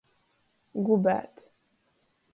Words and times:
Gubēt. 0.87 1.47